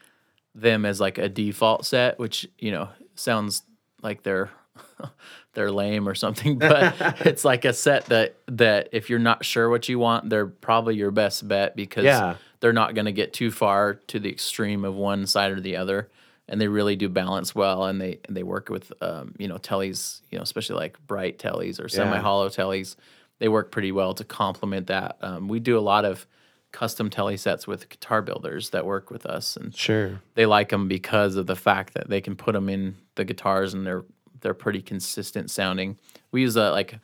them 0.53 0.85
as 0.85 0.99
like 1.01 1.17
a 1.17 1.27
default 1.27 1.85
set, 1.87 2.19
which 2.19 2.47
you 2.59 2.71
know 2.71 2.89
sounds 3.15 3.63
like 4.03 4.21
they're 4.21 4.51
they're 5.53 5.71
lame 5.71 6.07
or 6.07 6.13
something, 6.15 6.57
but 6.59 6.95
it's 7.25 7.43
like 7.43 7.65
a 7.65 7.73
set 7.73 8.05
that 8.05 8.35
that 8.47 8.89
if 8.91 9.09
you're 9.09 9.17
not 9.19 9.43
sure 9.43 9.69
what 9.69 9.89
you 9.89 9.97
want, 9.97 10.29
they're 10.29 10.45
probably 10.47 10.95
your 10.95 11.09
best 11.11 11.47
bet 11.47 11.75
because 11.75 12.05
Yeah. 12.05 12.35
They're 12.61 12.73
not 12.73 12.93
going 12.95 13.05
to 13.05 13.11
get 13.11 13.33
too 13.33 13.51
far 13.51 13.95
to 14.07 14.19
the 14.19 14.29
extreme 14.29 14.83
of 14.85 14.95
one 14.95 15.25
side 15.25 15.51
or 15.51 15.61
the 15.61 15.77
other, 15.77 16.09
and 16.47 16.59
they 16.59 16.67
really 16.67 16.95
do 16.95 17.07
balance 17.09 17.55
well, 17.55 17.85
and 17.85 18.01
they 18.01 18.19
and 18.25 18.35
they 18.35 18.43
work 18.43 18.69
with 18.69 18.91
um, 19.01 19.33
you 19.37 19.47
know 19.47 19.57
teles, 19.57 20.21
you 20.29 20.37
know 20.37 20.43
especially 20.43 20.75
like 20.75 20.97
bright 21.07 21.37
teles 21.39 21.83
or 21.83 21.87
semi 21.87 22.17
hollow 22.17 22.49
teles. 22.49 22.95
They 23.39 23.47
work 23.47 23.71
pretty 23.71 23.91
well 23.93 24.13
to 24.15 24.25
complement 24.25 24.87
that. 24.87 25.17
Um, 25.21 25.47
we 25.47 25.59
do 25.59 25.77
a 25.77 25.81
lot 25.81 26.03
of 26.03 26.27
custom 26.71 27.09
tele 27.09 27.37
sets 27.37 27.65
with 27.65 27.89
guitar 27.89 28.21
builders 28.21 28.71
that 28.71 28.85
work 28.85 29.09
with 29.09 29.25
us, 29.25 29.55
and 29.55 29.73
Sure. 29.75 30.21
they 30.35 30.45
like 30.45 30.69
them 30.69 30.87
because 30.87 31.35
of 31.37 31.47
the 31.47 31.55
fact 31.55 31.93
that 31.93 32.09
they 32.09 32.21
can 32.21 32.35
put 32.35 32.53
them 32.53 32.67
in 32.69 32.95
the 33.15 33.23
guitars 33.25 33.73
and 33.73 33.85
they're 33.87 34.03
they're 34.41 34.53
pretty 34.53 34.81
consistent 34.81 35.49
sounding. 35.51 35.97
We 36.31 36.41
use 36.41 36.55
a 36.55 36.71
like 36.71 36.99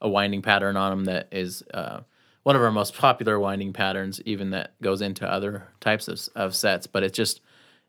a 0.00 0.08
winding 0.08 0.42
pattern 0.42 0.76
on 0.76 0.90
them 0.90 1.04
that 1.06 1.28
is 1.32 1.62
uh, 1.72 2.00
one 2.46 2.54
of 2.54 2.62
our 2.62 2.70
most 2.70 2.94
popular 2.94 3.40
winding 3.40 3.72
patterns, 3.72 4.20
even 4.24 4.50
that 4.50 4.80
goes 4.80 5.02
into 5.02 5.28
other 5.28 5.66
types 5.80 6.06
of, 6.06 6.20
of 6.36 6.54
sets. 6.54 6.86
But 6.86 7.02
it's 7.02 7.16
just 7.16 7.40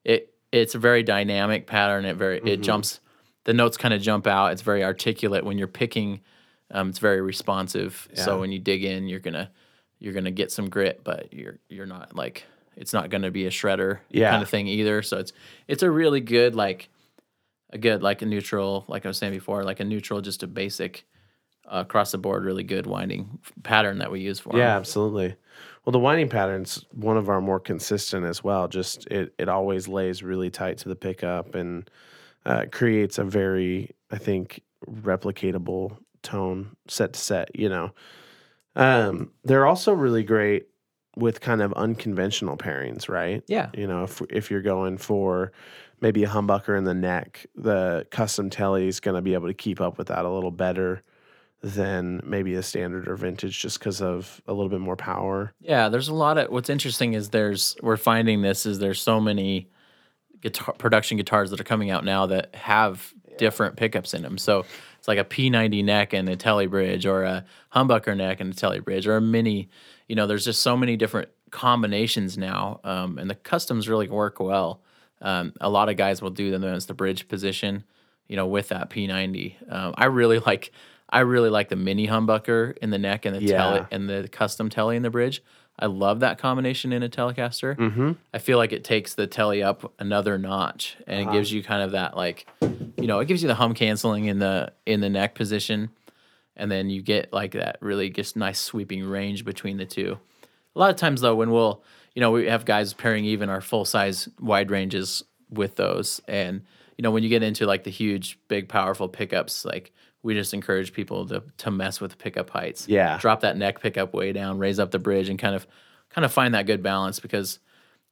it 0.04 0.34
it's 0.52 0.74
a 0.74 0.80
very 0.80 1.04
dynamic 1.04 1.68
pattern. 1.68 2.06
It 2.06 2.16
very 2.16 2.42
it 2.44 2.62
jumps 2.62 3.00
the 3.44 3.54
notes 3.54 3.78
kind 3.78 3.94
of 3.94 4.02
jump 4.02 4.26
out. 4.26 4.54
It's 4.54 4.64
very 4.64 4.84
articulate 4.84 5.46
when 5.46 5.60
you're 5.60 5.68
picking. 5.68 6.22
Um, 6.72 6.90
it's 6.90 6.98
very 6.98 7.22
responsive. 7.22 8.08
Yeah. 8.16 8.24
So 8.24 8.40
when 8.40 8.52
you 8.52 8.58
dig 8.58 8.84
in, 8.84 9.08
you're 9.08 9.20
gonna 9.20 9.52
you're 10.00 10.14
gonna 10.14 10.32
get 10.32 10.52
some 10.52 10.72
grit, 10.72 11.02
but 11.04 11.32
you're 11.32 11.60
you're 11.70 11.86
not 11.86 12.16
like 12.16 12.44
it's 12.76 12.94
not 12.94 13.12
gonna 13.12 13.30
be 13.30 13.46
a 13.46 13.52
shredder 13.52 14.00
Yeah. 14.10 14.32
kind 14.32 14.42
of 14.42 14.50
thing 14.50 14.66
either. 14.68 15.04
So 15.04 15.20
it's 15.20 15.34
it's 15.68 15.84
a 15.84 15.92
really 15.92 16.20
good 16.20 16.56
like 16.56 16.90
a 17.70 17.78
good 17.78 18.02
like 18.02 18.24
a 18.24 18.26
neutral 18.26 18.86
like 18.88 19.06
I 19.06 19.08
was 19.08 19.20
saying 19.20 19.34
before 19.34 19.64
like 19.64 19.82
a 19.82 19.86
neutral 19.86 20.20
just 20.22 20.42
a 20.42 20.48
basic 20.48 21.06
across 21.68 22.12
the 22.12 22.18
board 22.18 22.44
really 22.44 22.64
good 22.64 22.86
winding 22.86 23.40
pattern 23.64 24.00
that 24.00 24.12
we 24.12 24.20
use 24.22 24.40
for. 24.40 24.58
Yeah, 24.58 24.76
absolutely. 24.76 25.36
Well, 25.86 25.92
the 25.92 26.00
winding 26.00 26.30
pattern's 26.30 26.86
one 26.92 27.18
of 27.18 27.30
our 27.30 27.42
more 27.42 27.60
consistent 27.60 28.26
as 28.26 28.44
well. 28.44 28.68
Just 28.68 29.08
it, 29.08 29.34
it 29.38 29.50
always 29.50 29.88
lays 29.88 30.22
really 30.24 30.50
tight 30.50 30.78
to 30.80 30.90
the 30.90 30.96
pickup 30.96 31.56
and 31.56 31.90
uh, 32.46 32.66
creates 32.72 33.18
a 33.18 33.24
very 33.24 33.96
I 34.12 34.18
think, 34.18 34.62
replicatable 34.90 35.98
tone 36.24 36.76
set 36.88 37.14
to 37.14 37.20
set, 37.20 37.56
you 37.56 37.70
know. 37.70 37.92
Um, 38.76 39.32
they're 39.44 39.66
also 39.66 39.94
really 39.94 40.24
great 40.24 40.68
with 41.16 41.42
kind 41.42 41.62
of 41.62 41.74
unconventional 41.74 42.58
pairings, 42.58 43.10
right? 43.10 43.44
Yeah. 43.48 43.70
You 43.74 43.88
know, 43.88 44.04
if 44.04 44.22
if 44.30 44.52
you're 44.52 44.62
going 44.62 44.98
for 44.98 45.52
maybe 46.00 46.24
a 46.24 46.28
humbucker 46.28 46.78
in 46.78 46.84
the 46.84 46.94
neck, 46.94 47.46
the 47.56 48.06
custom 48.12 48.50
telly 48.50 48.88
is 48.88 49.00
going 49.00 49.16
to 49.16 49.22
be 49.22 49.34
able 49.34 49.48
to 49.48 49.54
keep 49.54 49.82
up 49.82 49.98
with 49.98 50.08
that 50.08 50.26
a 50.26 50.30
little 50.30 50.52
better 50.52 51.04
than 51.62 52.22
maybe 52.24 52.54
a 52.54 52.64
standard 52.64 53.08
or 53.08 53.16
vintage 53.16 53.60
just 53.60 53.80
because 53.80 54.02
of 54.02 54.42
a 54.48 54.54
little 54.54 54.70
bit 54.70 54.80
more 54.80 54.96
power. 54.96 55.54
Yeah, 55.60 55.90
there's 55.90 56.08
a 56.08 56.14
lot 56.14 56.38
of 56.38 56.52
what's 56.52 56.70
interesting 56.70 57.14
is 57.14 57.30
there's 57.30 57.76
we're 57.82 57.98
finding 57.98 58.42
this 58.42 58.66
is 58.66 58.80
there's 58.80 59.02
so 59.02 59.20
many 59.20 59.68
guitar 60.42 60.76
production 60.78 61.18
guitars 61.18 61.50
that 61.50 61.60
are 61.60 61.66
coming 61.66 61.90
out 61.90 62.06
now 62.06 62.28
that 62.28 62.54
have 62.56 63.14
different 63.38 63.76
pickups 63.76 64.14
in 64.14 64.22
them. 64.22 64.38
So 64.38 64.66
it's 64.98 65.08
like 65.08 65.18
a 65.18 65.24
P90 65.24 65.84
neck 65.84 66.14
and 66.14 66.28
a 66.30 66.36
tele 66.36 66.68
bridge 66.68 67.06
or 67.06 67.24
a 67.24 67.46
humbucker 67.74 68.16
neck 68.16 68.40
and 68.40 68.54
a 68.54 68.56
tele 68.56 68.80
bridge 68.80 69.08
or 69.08 69.18
a 69.18 69.22
mini. 69.22 69.70
You 70.08 70.16
know, 70.16 70.28
there's 70.28 70.46
just 70.46 70.62
so 70.62 70.78
many 70.78 70.96
different 70.96 71.30
combinations 71.52 72.38
now, 72.38 72.80
um, 72.84 73.18
and 73.18 73.30
the 73.30 73.36
customs 73.36 73.88
really 73.88 74.10
work 74.10 74.40
well. 74.40 74.82
Um, 75.22 75.54
a 75.60 75.70
lot 75.70 75.90
of 75.90 75.98
guys 75.98 76.22
will 76.22 76.30
do 76.30 76.52
them 76.52 76.64
as 76.64 76.86
the 76.86 76.94
bridge 76.94 77.28
position, 77.28 77.84
you 78.28 78.36
know, 78.36 78.46
with 78.46 78.70
that 78.70 78.90
P90. 78.90 79.72
Um, 79.72 79.94
I 79.98 80.06
really 80.06 80.40
like 80.46 80.72
I 81.10 81.20
really 81.22 81.50
like 81.50 81.70
the 81.70 81.76
mini 81.76 82.08
humbucker 82.08 82.78
in 82.80 82.90
the 82.90 82.98
neck 82.98 83.26
and 83.26 83.36
the 83.36 83.42
Yeah. 83.42 83.58
tele 83.58 83.88
and 83.92 84.10
the 84.10 84.28
custom 84.32 84.70
tele 84.70 84.96
in 84.96 85.04
the 85.04 85.10
bridge. 85.10 85.42
I 85.80 85.86
love 85.86 86.22
that 86.22 86.40
combination 86.40 86.92
in 86.92 87.04
a 87.04 87.08
Telecaster. 87.10 87.78
Mm-hmm. 87.78 88.14
I 88.34 88.40
feel 88.40 88.58
like 88.58 88.74
it 88.74 88.84
takes 88.84 89.14
the 89.14 89.28
tele 89.28 89.62
up 89.62 89.94
another 90.00 90.38
notch 90.40 90.98
and 91.06 91.22
Uh-huh. 91.22 91.30
it 91.30 91.34
gives 91.34 91.52
you 91.54 91.62
kind 91.64 91.84
of 91.84 91.92
that 91.92 92.18
like, 92.18 92.48
you 92.98 93.06
know, 93.08 93.20
it 93.20 93.28
gives 93.28 93.42
you 93.44 93.48
the 93.48 93.56
hum 93.56 93.74
canceling 93.76 94.26
in 94.26 94.40
the 94.40 94.74
in 94.86 95.02
the 95.02 95.10
neck 95.10 95.36
position, 95.36 95.90
and 96.56 96.72
then 96.72 96.90
you 96.90 97.02
get 97.04 97.32
like 97.32 97.52
that 97.52 97.78
really 97.80 98.10
just 98.10 98.36
nice 98.36 98.60
sweeping 98.60 99.04
range 99.04 99.46
between 99.46 99.78
the 99.78 99.86
two. 99.86 100.18
A 100.76 100.80
lot 100.80 100.90
of 100.90 100.96
times 100.96 101.22
though, 101.22 101.36
when 101.36 101.52
we'll, 101.52 101.84
you 102.16 102.22
know, 102.22 102.32
we 102.32 102.48
have 102.48 102.66
guys 102.66 102.94
pairing 102.94 103.26
even 103.26 103.48
our 103.50 103.62
full 103.62 103.86
size 103.86 104.28
wide 104.40 104.72
ranges 104.72 105.24
with 105.52 105.76
those, 105.76 106.22
and 106.28 106.64
you 106.98 107.04
know, 107.04 107.12
when 107.12 107.22
you 107.22 107.30
get 107.30 107.44
into 107.44 107.68
like 107.68 107.84
the 107.84 107.92
huge, 107.92 108.40
big, 108.48 108.68
powerful 108.68 109.08
pickups, 109.08 109.64
like 109.64 109.94
we 110.28 110.34
just 110.36 110.54
encourage 110.54 110.92
people 110.94 111.26
to 111.28 111.42
to 111.58 111.72
mess 111.72 112.00
with 112.02 112.18
pickup 112.18 112.50
heights 112.50 112.88
Yeah. 112.88 113.18
drop 113.18 113.42
that 113.42 113.58
neck 113.58 113.82
pickup 113.82 114.14
way 114.14 114.32
down, 114.34 114.60
raise 114.60 114.78
up 114.80 114.92
the 114.92 115.00
bridge, 115.00 115.30
and 115.30 115.40
kind 115.40 115.56
of 115.56 115.66
kind 116.10 116.26
of 116.26 116.32
find 116.32 116.54
that 116.54 116.66
good 116.68 116.84
balance 116.84 117.20
because 117.20 117.60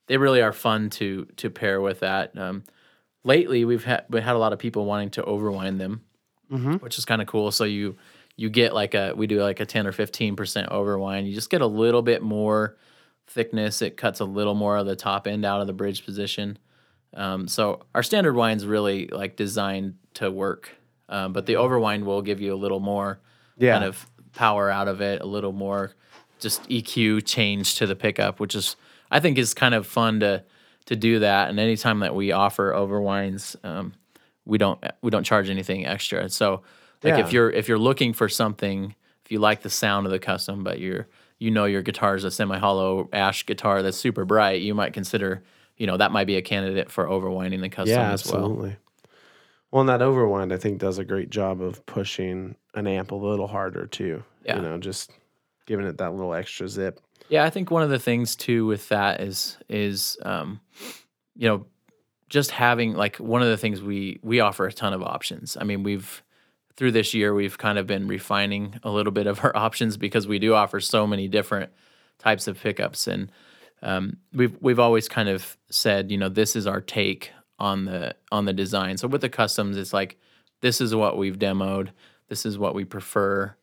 they 0.08 0.18
really 0.18 0.42
are 0.42 0.54
fun 0.54 0.90
to 0.92 1.26
to 1.38 1.50
pair 1.50 1.82
with 1.82 2.00
that. 2.00 2.38
Um, 2.38 2.64
lately, 3.24 3.66
we've 3.66 3.84
had 3.84 4.06
we 4.10 4.22
had 4.22 4.36
a 4.36 4.40
lot 4.40 4.54
of 4.54 4.60
people 4.60 4.86
wanting 4.86 5.10
to 5.12 5.24
overwind 5.24 5.78
them, 5.78 6.02
which 6.80 6.98
is 6.98 7.06
kind 7.06 7.22
of 7.22 7.28
cool. 7.28 7.52
So 7.52 7.64
you 7.64 7.96
you 8.38 8.50
get 8.50 8.74
like 8.74 8.94
a 8.94 9.14
we 9.16 9.28
do 9.28 9.42
like 9.42 9.60
a 9.60 9.66
ten 9.66 9.86
or 9.88 9.92
fifteen 9.92 10.36
percent 10.36 10.70
overwind. 10.70 11.28
You 11.28 11.34
just 11.36 11.50
get 11.50 11.62
a 11.62 11.68
little 11.68 12.02
bit 12.02 12.22
more 12.22 12.78
thickness. 13.28 13.82
It 13.82 13.98
cuts 13.98 14.20
a 14.20 14.26
little 14.26 14.56
more 14.56 14.78
of 14.78 14.86
the 14.86 14.96
top 14.96 15.28
end 15.28 15.46
out 15.46 15.62
of 15.62 15.68
the 15.68 15.74
bridge 15.74 16.06
position. 16.06 16.58
Um, 17.14 17.48
so 17.48 17.82
our 17.96 18.04
standard 18.04 18.36
wind's 18.36 18.66
really 18.66 19.08
like 19.08 19.36
designed 19.38 19.96
to 20.16 20.30
work, 20.30 20.70
um, 21.10 21.34
but 21.34 21.46
the 21.46 21.54
overwind 21.54 22.04
will 22.04 22.22
give 22.22 22.42
you 22.42 22.54
a 22.54 22.58
little 22.58 22.80
more 22.80 23.20
Yeah. 23.58 23.74
kind 23.74 23.84
of 23.86 24.06
power 24.34 24.70
out 24.70 24.88
of 24.88 25.02
it, 25.02 25.22
a 25.22 25.26
little 25.26 25.54
more 25.54 25.94
just 26.40 26.68
EQ 26.70 27.22
change 27.26 27.76
to 27.76 27.88
the 27.88 27.96
pickup, 27.96 28.40
which 28.40 28.56
is 28.56 28.76
I 29.12 29.20
think 29.20 29.38
is 29.38 29.54
kind 29.54 29.74
of 29.76 29.86
fun 29.88 30.20
to 30.22 30.44
to 30.88 30.96
do 30.96 31.20
that. 31.20 31.50
And 31.50 31.60
anytime 31.60 32.00
that 32.00 32.14
we 32.14 32.32
offer 32.32 32.72
overwinds, 32.74 33.56
um, 33.64 33.94
we 34.46 34.58
don't 34.58 34.84
we 35.02 35.10
don't 35.12 35.24
charge 35.24 35.50
anything 35.50 35.86
extra. 35.86 36.30
So 36.30 36.62
like 37.04 37.14
Yeah. 37.18 37.26
if 37.26 37.32
you're 37.34 37.50
if 37.50 37.68
you're 37.68 37.80
looking 37.80 38.14
for 38.14 38.28
something, 38.30 38.94
if 39.24 39.32
you 39.32 39.40
like 39.40 39.62
the 39.62 39.70
sound 39.70 40.06
of 40.06 40.12
the 40.12 40.20
custom, 40.20 40.64
but 40.64 40.80
you're 40.80 41.08
you 41.40 41.52
know 41.52 41.66
your 41.66 41.82
guitar 41.82 42.16
is 42.16 42.24
a 42.24 42.32
semi 42.32 42.58
hollow 42.58 43.10
ash 43.14 43.46
guitar 43.46 43.82
that's 43.82 43.98
super 43.98 44.26
bright, 44.26 44.62
you 44.62 44.74
might 44.76 44.94
consider 44.94 45.44
you 45.78 45.88
know 45.88 45.98
that 45.98 46.12
might 46.12 46.26
be 46.28 46.36
a 46.36 46.42
candidate 46.42 46.92
for 46.92 47.06
overwinding 47.06 47.62
the 47.62 47.70
custom 47.70 48.00
Yeah, 48.00 48.12
as 48.12 48.26
well. 48.26 48.36
absolutely. 48.44 48.76
Well, 49.76 49.82
and 49.82 49.90
that 49.90 50.00
overwind, 50.00 50.54
I 50.54 50.58
think, 50.58 50.80
does 50.80 51.00
a 51.00 51.04
great 51.04 51.30
job 51.30 51.62
of 51.62 51.86
pushing 51.86 52.56
an 52.76 52.88
amp 52.88 53.12
a 53.12 53.16
little 53.16 53.46
harder 53.46 53.88
too. 53.88 54.24
Yeah. 54.46 54.56
You 54.56 54.62
know, 54.62 54.78
just 54.78 55.12
giving 55.66 55.86
it 55.86 55.98
that 55.98 56.14
little 56.14 56.34
extra 56.34 56.70
zip. 56.70 57.02
Yeah, 57.28 57.44
I 57.44 57.50
think 57.50 57.70
one 57.70 57.84
of 57.84 57.90
the 57.90 58.00
things 58.00 58.38
too 58.38 58.66
with 58.66 58.88
that 58.88 59.20
is 59.20 59.58
is 59.68 60.16
um, 60.22 60.62
you 61.36 61.50
know 61.50 61.66
just 62.30 62.52
having 62.52 62.94
like 62.94 63.18
one 63.18 63.42
of 63.42 63.50
the 63.50 63.58
things 63.58 63.82
we 63.82 64.18
we 64.24 64.40
offer 64.40 64.66
a 64.66 64.72
ton 64.72 64.94
of 64.94 65.04
options. 65.04 65.58
I 65.60 65.66
mean, 65.66 65.84
we've 65.84 66.24
through 66.78 66.94
this 66.94 67.14
year 67.14 67.34
we've 67.34 67.58
kind 67.58 67.78
of 67.78 67.86
been 67.86 68.08
refining 68.08 68.80
a 68.82 68.90
little 68.90 69.12
bit 69.12 69.28
of 69.28 69.44
our 69.44 69.52
options 69.58 69.98
because 69.98 70.26
we 70.26 70.40
do 70.40 70.54
offer 70.54 70.80
so 70.80 71.06
many 71.06 71.28
different 71.28 71.70
types 72.18 72.48
of 72.48 72.58
pickups 72.62 73.08
and 73.08 73.30
um, 73.82 74.20
we've 74.32 74.56
we've 74.62 74.80
always 74.80 75.10
kind 75.10 75.28
of 75.28 75.58
said, 75.70 76.12
you 76.12 76.18
know, 76.18 76.30
this 76.30 76.56
is 76.56 76.66
our 76.66 76.80
take 76.80 77.34
on 77.60 77.86
the 77.86 78.16
on 78.32 78.46
the 78.46 78.54
design. 78.54 78.98
So 78.98 79.08
with 79.08 79.22
the 79.22 79.30
customs, 79.30 79.78
it's 79.78 79.94
like 79.94 80.18
this 80.62 80.82
is 80.82 80.94
what 80.96 81.18
we've 81.18 81.38
demoed, 81.38 81.90
this 82.28 82.46
is 82.46 82.58
what 82.58 82.76
we 82.76 82.86
prefer, 82.86 83.56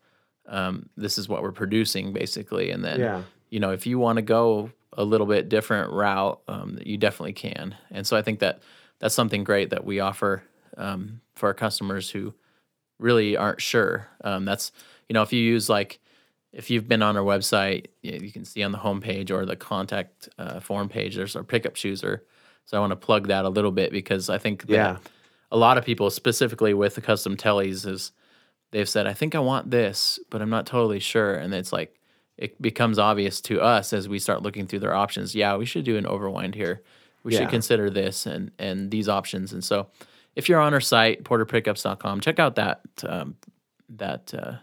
um, 0.47 0.89
this 0.97 1.19
is 1.19 1.29
what 1.29 1.43
we're 1.43 1.53
producing 1.53 2.13
basically, 2.13 2.71
and 2.71 2.85
then 2.85 3.01
Yeah. 3.01 3.23
you 3.51 3.61
know, 3.61 3.71
if 3.73 3.87
you 3.87 3.99
want 3.99 4.17
to 4.17 4.23
go 4.23 4.71
a 4.95 5.05
little 5.05 5.27
bit 5.27 5.49
different 5.49 5.91
route, 5.91 6.41
um, 6.49 6.79
you 6.85 6.99
definitely 6.99 7.33
can. 7.33 7.75
And 7.91 8.07
so 8.07 8.17
I 8.17 8.23
think 8.23 8.41
that 8.41 8.61
that's 8.99 9.15
something 9.15 9.43
great 9.45 9.71
that 9.71 9.85
we 9.85 10.01
offer 10.01 10.43
um, 10.77 11.21
for 11.35 11.47
our 11.49 11.55
customers 11.55 12.11
who 12.11 12.35
really 12.99 13.37
aren't 13.37 13.61
sure. 13.61 14.09
Um, 14.23 14.45
that's 14.45 14.71
you 15.09 15.15
know, 15.15 15.23
if 15.23 15.33
you 15.33 15.41
use 15.41 15.69
like 15.69 15.99
if 16.53 16.71
you've 16.71 16.87
been 16.89 17.03
on 17.03 17.17
our 17.17 17.23
website, 17.25 17.87
you, 18.03 18.13
you 18.23 18.31
can 18.33 18.45
see 18.45 18.63
on 18.63 18.73
the 18.73 18.79
homepage 18.79 19.31
or 19.31 19.47
the 19.47 19.57
contact 19.57 20.29
uh, 20.39 20.61
form 20.61 20.89
page, 20.89 21.17
there's 21.17 21.35
our 21.37 21.43
pickup 21.43 21.75
chooser. 21.75 22.25
So 22.65 22.77
I 22.77 22.81
want 22.81 22.91
to 22.93 22.97
plug 22.97 23.29
that 23.29 23.45
a 23.45 23.49
little 23.49 23.71
bit 23.73 23.93
because 23.93 24.31
I 24.31 24.39
think 24.39 24.67
that 24.67 24.73
Yeah. 24.73 24.97
a 25.51 25.57
lot 25.57 25.79
of 25.79 25.85
people, 25.85 26.09
specifically 26.11 26.73
with 26.75 26.95
the 26.95 27.01
custom 27.01 27.37
teles, 27.37 27.87
is 27.87 28.13
they've 28.71 28.89
said, 28.89 29.07
I 29.07 29.13
think 29.13 29.35
I 29.35 29.41
want 29.41 29.71
this, 29.71 30.19
but 30.31 30.41
I'm 30.41 30.51
not 30.51 30.65
totally 30.67 31.01
sure. 31.01 31.35
And 31.35 31.53
it's 31.53 31.73
like, 31.73 31.99
it 32.39 32.61
becomes 32.63 32.99
obvious 32.99 33.41
to 33.43 33.61
us 33.61 33.93
as 33.93 34.09
we 34.09 34.19
start 34.19 34.43
looking 34.43 34.67
through 34.67 34.79
their 34.81 34.95
options. 34.95 35.35
Yeah, 35.35 35.57
we 35.57 35.67
should 35.67 35.85
do 35.85 35.97
an 35.99 36.05
overwind 36.05 36.55
here. 36.55 36.83
We 37.25 37.33
Yeah. 37.35 37.41
should 37.41 37.51
consider 37.51 37.91
this 37.91 38.27
and 38.27 38.51
and 38.59 38.91
these 38.91 39.09
options. 39.09 39.53
And 39.53 39.63
so, 39.63 39.89
if 40.35 40.49
you're 40.49 40.59
on 40.61 40.73
our 40.73 40.81
site 40.81 41.23
porterpickups.com, 41.25 42.21
check 42.21 42.39
out 42.41 42.55
that 42.57 42.81
um, 43.07 43.37
that 43.91 44.33
uh, 44.35 44.55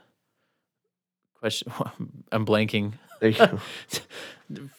question. 1.40 1.72
I'm 2.32 2.46
blanking. 2.46 2.94
There 3.20 3.30
you 3.30 3.38
go. 3.38 3.60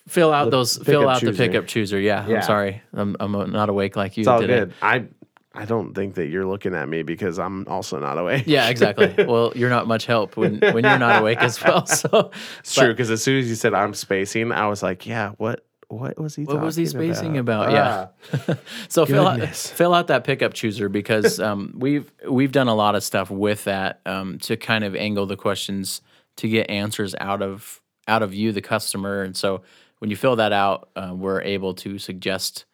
Fill 0.09 0.33
out 0.33 0.47
The 0.47 0.51
those. 0.51 0.77
Fill 0.79 1.09
out 1.09 1.21
chooser. 1.21 1.33
the 1.33 1.39
pickup 1.39 1.67
chooser. 1.67 2.01
Yeah, 2.01 2.27
Yeah. 2.27 2.37
I'm 2.37 2.43
sorry. 2.43 2.83
I'm 2.93 3.17
I'm 3.21 3.53
not 3.53 3.69
awake 3.69 3.95
like 3.97 4.17
you. 4.17 4.23
It's 4.23 4.29
all 4.29 4.41
good. 4.41 4.75
I 4.83 5.05
I 5.53 5.65
don't 5.65 5.95
think 5.95 6.15
that 6.15 6.27
you're 6.27 6.47
looking 6.47 6.75
at 6.75 6.89
me 6.89 7.03
because 7.03 7.39
I'm 7.39 7.67
also 7.69 7.99
not 7.99 8.19
awake. 8.19 8.45
Yeah, 8.47 8.69
exactly. 8.69 9.15
well, 9.27 9.53
you're 9.55 9.71
not 9.71 9.87
much 9.87 10.07
help 10.07 10.37
when 10.37 10.59
when 10.61 10.85
you're 10.85 10.99
not 10.99 11.21
awake 11.21 11.39
as 11.39 11.63
well. 11.63 11.87
So 11.87 12.31
It's 12.61 12.75
true 12.75 12.89
because 12.89 13.11
as 13.11 13.23
soon 13.23 13.39
as 13.39 13.49
you 13.49 13.55
said 13.55 13.75
I'm 13.75 13.95
spacing, 13.95 14.51
I 14.51 14.67
was 14.67 14.83
like, 14.83 15.07
yeah, 15.07 15.31
what 15.39 15.65
what 15.89 16.19
was 16.19 16.37
he? 16.37 16.45
What 16.45 16.61
was 16.61 16.77
he 16.77 16.87
spacing 16.87 17.37
about? 17.39 17.73
Yeah. 17.73 18.09
Ah, 18.49 18.57
So 18.89 19.07
fill 19.07 19.27
out 19.27 19.41
fill 19.55 19.95
out 19.95 20.07
that 20.09 20.25
pickup 20.25 20.55
chooser 20.55 20.89
because 20.89 21.41
um, 21.41 21.75
we've 21.77 22.11
we've 22.29 22.53
done 22.53 22.69
a 22.69 22.75
lot 22.75 22.95
of 22.95 23.03
stuff 23.05 23.31
with 23.31 23.65
that 23.65 24.01
um, 24.07 24.39
to 24.41 24.57
kind 24.57 24.85
of 24.85 24.95
angle 24.97 25.27
the 25.27 25.37
questions 25.37 26.01
to 26.37 26.49
get 26.49 26.71
answers 26.71 27.15
out 27.21 27.43
of 27.43 27.81
out 28.11 28.23
of 28.23 28.35
you, 28.35 28.53
the 28.53 28.61
customer. 28.61 29.23
And 29.23 29.37
so 29.37 29.63
when 30.01 30.11
you 30.11 30.17
fill 30.17 30.37
that 30.37 30.53
out, 30.53 30.91
uh, 30.97 31.13
we're 31.15 31.43
able 31.43 31.75
to 31.75 31.99
suggest 31.99 32.65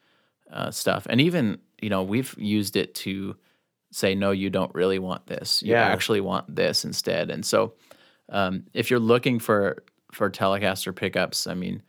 uh, 0.53 0.71
stuff, 0.71 1.07
and 1.11 1.21
even 1.21 1.59
you 1.83 1.91
know 1.91 2.03
we've 2.03 2.35
used 2.39 2.77
it 2.77 2.95
to 2.95 3.37
say 3.91 4.15
no, 4.15 4.31
you 4.31 4.49
don't 4.51 4.75
really 4.75 4.99
want 4.99 5.27
this. 5.27 5.63
You 5.63 5.73
Yeah. 5.73 5.87
actually 5.93 6.21
want 6.21 6.55
this 6.55 6.85
instead. 6.85 7.31
And 7.31 7.45
so 7.45 7.75
um, 8.29 8.65
if 8.75 8.91
you're 8.91 9.01
looking 9.01 9.39
for 9.41 9.83
for 10.13 10.31
Telecaster 10.31 10.95
pickups, 10.95 11.47
I 11.47 11.55
mean 11.55 11.83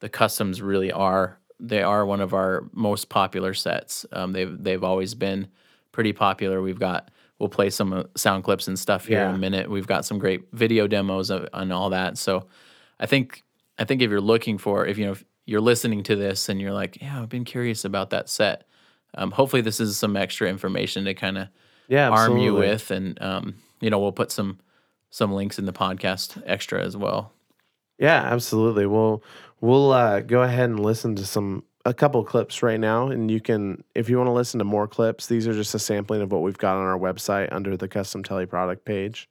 the 0.00 0.08
customs 0.08 0.60
really 0.60 0.90
are 0.92 1.38
they 1.60 1.82
are 1.82 2.04
one 2.06 2.20
of 2.20 2.32
our 2.34 2.64
most 2.72 3.08
popular 3.08 3.54
sets. 3.54 4.06
Um, 4.12 4.32
they've 4.32 4.56
they've 4.64 4.84
always 4.84 5.14
been 5.14 5.46
pretty 5.92 6.12
popular. 6.12 6.60
We've 6.62 6.78
got 6.80 7.10
we'll 7.38 7.48
play 7.48 7.70
some 7.70 7.92
uh, 7.92 8.02
sound 8.16 8.42
clips 8.44 8.66
and 8.68 8.78
stuff 8.78 9.06
here 9.06 9.20
in 9.28 9.34
a 9.34 9.38
minute. 9.38 9.70
We've 9.70 9.86
got 9.86 10.04
some 10.04 10.18
great 10.18 10.42
video 10.52 10.86
demos 10.88 11.30
of, 11.30 11.48
on 11.52 11.70
all 11.72 11.90
that. 11.90 12.18
So 12.18 12.46
I 13.00 13.06
think 13.06 13.42
I 13.78 13.84
think 13.84 14.02
if 14.02 14.10
you're 14.10 14.20
looking 14.20 14.58
for 14.58 14.86
if 14.86 14.98
you 14.98 15.06
know 15.06 15.12
if 15.12 15.24
you're 15.46 15.60
listening 15.60 16.04
to 16.04 16.14
this 16.14 16.48
and 16.48 16.60
you're 16.60 16.72
like 16.72 17.00
yeah 17.00 17.20
I've 17.20 17.28
been 17.28 17.44
curious 17.44 17.84
about 17.84 18.10
that 18.10 18.28
set. 18.28 18.64
Um, 19.14 19.32
hopefully 19.32 19.62
this 19.62 19.80
is 19.80 19.98
some 19.98 20.16
extra 20.16 20.48
information 20.48 21.04
to 21.06 21.14
kind 21.14 21.36
of 21.36 21.48
yeah, 21.88 22.08
arm 22.08 22.36
you 22.36 22.54
with 22.54 22.92
and 22.92 23.20
um, 23.20 23.56
you 23.80 23.90
know 23.90 23.98
we'll 23.98 24.12
put 24.12 24.30
some 24.30 24.60
some 25.10 25.32
links 25.32 25.58
in 25.58 25.64
the 25.64 25.72
podcast 25.72 26.40
extra 26.46 26.80
as 26.80 26.96
well. 26.96 27.32
Yeah, 27.98 28.22
absolutely. 28.22 28.86
We'll 28.86 29.24
we'll 29.60 29.92
uh, 29.92 30.20
go 30.20 30.42
ahead 30.42 30.70
and 30.70 30.78
listen 30.78 31.16
to 31.16 31.26
some 31.26 31.64
a 31.84 31.94
couple 31.94 32.22
clips 32.24 32.62
right 32.62 32.78
now, 32.78 33.08
and 33.08 33.30
you 33.30 33.40
can, 33.40 33.82
if 33.94 34.08
you 34.08 34.18
want 34.18 34.28
to 34.28 34.32
listen 34.32 34.58
to 34.58 34.64
more 34.64 34.86
clips, 34.86 35.26
these 35.26 35.48
are 35.48 35.54
just 35.54 35.74
a 35.74 35.78
sampling 35.78 36.20
of 36.20 36.30
what 36.30 36.42
we've 36.42 36.58
got 36.58 36.76
on 36.76 36.84
our 36.84 36.98
website 36.98 37.48
under 37.52 37.76
the 37.76 37.88
custom 37.88 38.22
tele 38.22 38.46
product 38.46 38.84
page. 38.84 39.28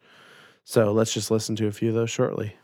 So 0.64 0.92
let's 0.92 1.14
just 1.14 1.32
listen 1.32 1.56
to 1.58 1.68
a 1.68 1.72
few 1.72 1.90
of 1.90 1.96
those 1.96 2.10
shortly. 2.10 2.56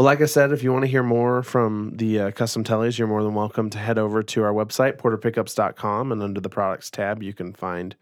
Well, 0.00 0.06
like 0.06 0.22
I 0.22 0.24
said, 0.24 0.50
if 0.50 0.62
you 0.62 0.72
want 0.72 0.84
to 0.84 0.90
hear 0.90 1.02
more 1.02 1.42
from 1.42 1.92
the 1.96 2.20
uh, 2.20 2.30
custom 2.30 2.64
teles, 2.64 2.98
you're 2.98 3.06
more 3.06 3.22
than 3.22 3.34
welcome 3.34 3.68
to 3.68 3.76
head 3.76 3.98
over 3.98 4.22
to 4.22 4.42
our 4.42 4.50
website, 4.54 4.96
porterpickups.com, 4.96 6.10
and 6.10 6.22
under 6.22 6.40
the 6.40 6.48
products 6.48 6.90
tab, 6.90 7.22
you 7.22 7.34
can 7.34 7.52
find 7.52 7.94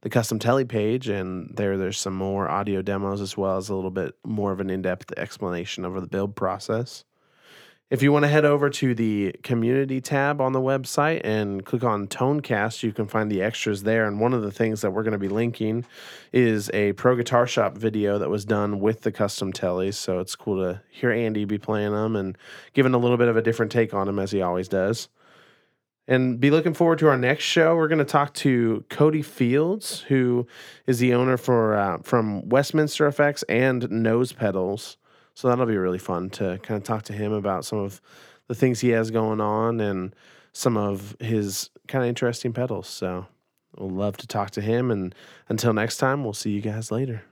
the 0.00 0.08
custom 0.08 0.38
tele 0.38 0.64
page. 0.64 1.10
And 1.10 1.54
there, 1.54 1.76
there's 1.76 1.98
some 1.98 2.14
more 2.14 2.50
audio 2.50 2.80
demos 2.80 3.20
as 3.20 3.36
well 3.36 3.58
as 3.58 3.68
a 3.68 3.74
little 3.74 3.90
bit 3.90 4.14
more 4.24 4.50
of 4.50 4.60
an 4.60 4.70
in 4.70 4.80
depth 4.80 5.12
explanation 5.18 5.84
over 5.84 6.00
the 6.00 6.06
build 6.06 6.34
process. 6.34 7.04
If 7.92 8.02
you 8.02 8.10
want 8.10 8.22
to 8.22 8.28
head 8.30 8.46
over 8.46 8.70
to 8.70 8.94
the 8.94 9.36
community 9.42 10.00
tab 10.00 10.40
on 10.40 10.54
the 10.54 10.62
website 10.62 11.20
and 11.24 11.62
click 11.62 11.84
on 11.84 12.06
Tonecast, 12.06 12.82
you 12.82 12.90
can 12.90 13.06
find 13.06 13.30
the 13.30 13.42
extras 13.42 13.82
there. 13.82 14.06
And 14.06 14.18
one 14.18 14.32
of 14.32 14.40
the 14.40 14.50
things 14.50 14.80
that 14.80 14.92
we're 14.92 15.02
going 15.02 15.12
to 15.12 15.18
be 15.18 15.28
linking 15.28 15.84
is 16.32 16.70
a 16.72 16.94
Pro 16.94 17.16
Guitar 17.16 17.46
Shop 17.46 17.76
video 17.76 18.18
that 18.18 18.30
was 18.30 18.46
done 18.46 18.80
with 18.80 19.02
the 19.02 19.12
custom 19.12 19.52
teles. 19.52 19.92
So 19.92 20.20
it's 20.20 20.34
cool 20.34 20.56
to 20.64 20.80
hear 20.90 21.12
Andy 21.12 21.44
be 21.44 21.58
playing 21.58 21.92
them 21.92 22.16
and 22.16 22.38
giving 22.72 22.94
a 22.94 22.98
little 22.98 23.18
bit 23.18 23.28
of 23.28 23.36
a 23.36 23.42
different 23.42 23.70
take 23.70 23.92
on 23.92 24.06
them 24.06 24.18
as 24.18 24.30
he 24.30 24.40
always 24.40 24.68
does. 24.68 25.10
And 26.08 26.40
be 26.40 26.50
looking 26.50 26.72
forward 26.72 26.98
to 27.00 27.08
our 27.08 27.18
next 27.18 27.44
show. 27.44 27.76
We're 27.76 27.88
going 27.88 27.98
to 27.98 28.06
talk 28.06 28.32
to 28.36 28.86
Cody 28.88 29.20
Fields, 29.20 30.00
who 30.00 30.46
is 30.86 30.98
the 30.98 31.12
owner 31.12 31.36
for 31.36 31.76
uh, 31.76 31.98
from 31.98 32.48
Westminster 32.48 33.06
Effects 33.06 33.42
and 33.50 33.90
Nose 33.90 34.32
Pedals. 34.32 34.96
So 35.34 35.48
that'll 35.48 35.66
be 35.66 35.76
really 35.76 35.98
fun 35.98 36.30
to 36.30 36.58
kind 36.62 36.78
of 36.78 36.84
talk 36.84 37.04
to 37.04 37.12
him 37.12 37.32
about 37.32 37.64
some 37.64 37.78
of 37.78 38.00
the 38.48 38.54
things 38.54 38.80
he 38.80 38.90
has 38.90 39.10
going 39.10 39.40
on 39.40 39.80
and 39.80 40.14
some 40.52 40.76
of 40.76 41.16
his 41.20 41.70
kind 41.88 42.04
of 42.04 42.08
interesting 42.08 42.52
pedals. 42.52 42.88
So 42.88 43.26
we'll 43.76 43.90
love 43.90 44.16
to 44.18 44.26
talk 44.26 44.50
to 44.52 44.60
him. 44.60 44.90
And 44.90 45.14
until 45.48 45.72
next 45.72 45.96
time, 45.96 46.24
we'll 46.24 46.34
see 46.34 46.50
you 46.50 46.60
guys 46.60 46.90
later. 46.90 47.22